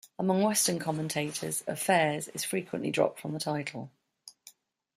Among 0.17 0.41
Western 0.41 0.79
commentators, 0.79 1.63
"Affairs" 1.67 2.27
is 2.29 2.43
frequently 2.43 2.89
dropped 2.89 3.19
from 3.19 3.33
the 3.33 3.39
title. 3.39 3.91